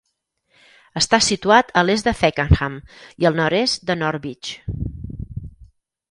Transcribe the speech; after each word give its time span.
Està 1.01 1.17
situat 1.25 1.67
a 1.81 1.83
l'est 1.89 2.07
de 2.09 2.13
Fakenham 2.21 2.79
i 3.23 3.27
al 3.31 3.37
nord-est 3.41 3.85
de 3.91 3.97
Norwich. 4.05 4.51